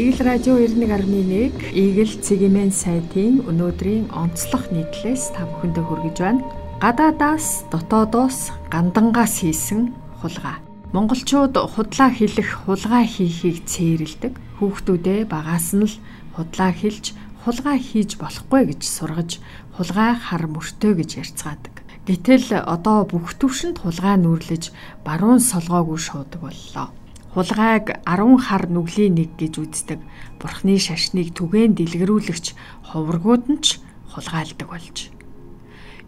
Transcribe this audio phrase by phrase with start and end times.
[0.00, 6.40] Игэл радио 91.1 Игэл цэгийн сайтын өнөөдрийн онцлог нийтлээс та бүхэндээ хүргэж байна.
[6.80, 9.92] Гадаадаас дотоодоос гандангаас хийсэн
[10.24, 10.56] хулгай.
[10.96, 14.40] Монголчууд худлаа хэлэх, хулгай хийхийг цээрэлдэг.
[14.56, 15.94] Хүүхдүүдээ багаас нь л
[16.32, 17.12] худлаа хэлж,
[17.44, 19.30] хулгай хийж болохгүй гэж сургаж,
[19.76, 21.84] хулгай хар мөртөө гэж ярьцгаадаг.
[22.08, 24.72] Гэтэл одоо бүх төвшөнд хулгай нүрлэж
[25.04, 26.88] баруун солгоогүй шуудаг боллоо
[27.34, 30.00] хулгайг 10 хар нүглийн нэг гэж үздэг.
[30.42, 32.46] Бурхны шашныг түгээн дэлгэрүүлэгч
[32.90, 33.78] ховргууд нь ч
[34.10, 35.14] хулгайлдаг болж.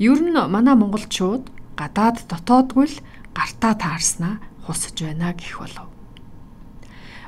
[0.00, 2.96] Ер нь манай монголчууд гадаад дотоодгүй л
[3.36, 5.99] гартаа таарснаа хусаж байна гэх болов.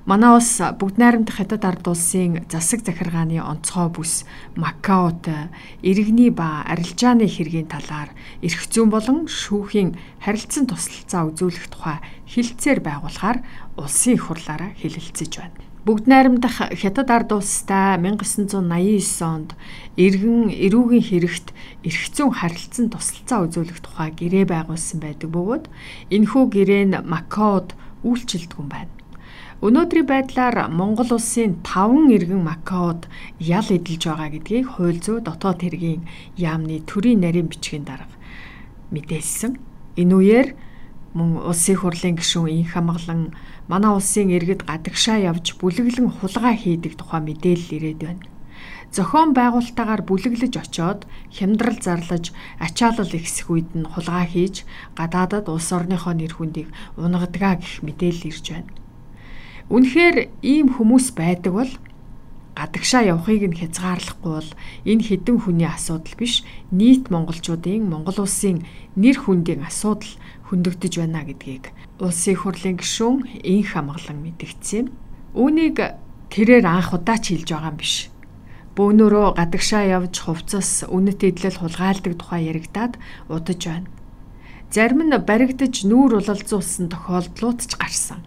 [0.02, 4.26] Манай улс бүгд найрамдах хятад ард улсын засаг захиргааны онцгой бүс
[4.58, 5.30] Макаот
[5.78, 8.10] иргэний ба арилжааны хэргийн талаар
[8.42, 13.46] эрх зүйн болон шүүхийн харилцан тусалцаа үзүүлэх тухай хилцээр байгуулахаар
[13.78, 15.62] улсын их хурлаараа хэлэлцэж байна.
[15.86, 18.58] Бүгд найрамдах хятад ард улстай 1989
[19.22, 19.54] онд
[19.94, 21.54] иргэн эрүүгийн хэрэгт
[21.86, 25.70] эрх зүйн харилцан тусалцаа үзүүлэх тухай гэрээ байгуулсан байдаг бөгөөд
[26.10, 28.90] энэхүү гэрээ нь Макаод үйлчилдэг юм байна.
[29.62, 33.06] Өнөөдрийн байдлаар Монгол улсын 5 иргэн Макаод
[33.38, 36.02] ял эдэлж байгаа гэдгийг хууль зүйн дотоод хэргийн
[36.34, 38.10] яамны төрийн нарийн бичгийн дарга
[38.90, 39.62] мэдээлсэн.
[40.02, 40.48] Энэ үеэр
[41.14, 43.38] мөн улсын хурлын гишүүн инх хамглан
[43.70, 48.26] манай улсын иргэд гадагшаа явж бүлэглэн хулгай хийдэг тухай мэдээлэл ирээд байна.
[48.90, 54.66] Зохион байгуулалтаагаар бүлэглэж очоод хямдрал зарлаж ачаалал ихсэх үед нь хулгай хийж
[54.98, 58.81] гадаадад улс орныхоо нэр хүндийг унгадгаа гэх мэдээлэл ирж байна.
[59.72, 61.72] Үнэхээр ийм хүмүүс байдаг бол
[62.52, 64.50] гадагшаа явахыг нь хязгаарлахгүй бол
[64.84, 68.68] энэ хідэн хүний асуудал биш нийт монголчуудын Монгол улсын
[69.00, 70.12] нэр хүндийн асуудал
[70.52, 71.72] хөндөгдөж байна гэдгийг
[72.04, 74.92] улсын хурлын гишүүн инх хамглан мэдгдсэн.
[75.40, 75.80] Үүнийг
[76.28, 78.12] тэрээр анх удаа ч хэлж байгаа юм биш.
[78.76, 83.00] Бөөнөрөө гадагшаа явж хувцас үнэт эдлэл хулгайлдаг тухай яригадад
[83.32, 83.88] удаж байна.
[84.68, 88.20] Зарим нь баригдаж нүүр улалзуулсан тохиолдлууд ч гарсан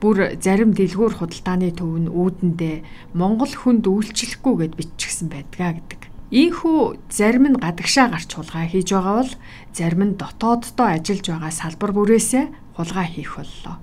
[0.00, 2.76] бүр зарим дэлгүүр худалдааны төв нь үүдэндээ
[3.12, 6.00] Монгол хүнд үйлчлэхгүй гэд биччихсэн байдгаа гэдэг.
[6.32, 9.32] Ийхүү зарим нь гадагшаа гарч хулгай хийж байгаа бол
[9.76, 12.44] зарим нь дотооддоо ажиллаж байгаа салбар бүрээсээ
[12.80, 13.76] хулгай хийх боллоо.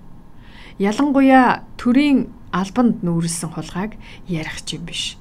[0.79, 5.17] Ялангуяа төрийн албанд нүүрлсэн хулгайг ярих юм биш.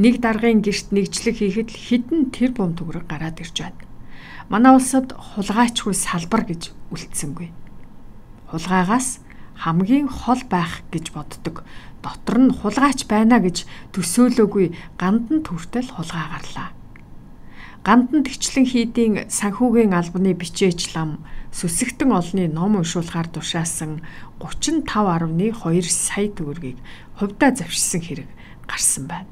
[0.00, 3.84] Нэг даргын герт нэгжлэг хийхэд хідэн тэр бум төгрөг гараад ирж байна.
[4.48, 7.52] Манай улсад хулгайчгүй салбар гэж үлдсэнгүй.
[8.48, 9.20] Хулгайгаас
[9.62, 11.62] хамгийн хол байх гэж боддог.
[12.02, 13.62] Дотор нь хулгайч байна гэж
[13.94, 16.74] төсөөлөөгүй гандан төртөл хулгай гарлаа.
[17.86, 21.22] Гандан тэгчлэн хийдийн санхүүгийн албаны бичээч лам
[21.54, 24.02] сүсэгтэн олны ном уншуулахаар тушаасан
[24.42, 26.78] 35.2 сая төгрөгийг
[27.18, 28.30] хувьдаа завшсан хэрэг
[28.66, 29.30] гарсан байна.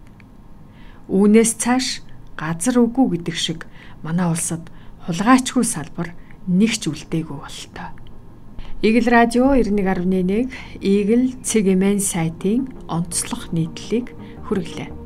[1.10, 2.06] Үүнээс цааш
[2.38, 3.66] газар үгүй гэдэг шиг
[4.02, 4.70] манай улсад
[5.06, 6.14] хулгайчгүй салбар
[6.46, 7.90] нэг ч үлдээгүй болтой.
[8.82, 10.48] Игэл радио 91.1
[10.80, 14.16] Игэл цэгийн сайтын онцлог нийтлэлийг
[14.48, 14.99] хүргэлээ.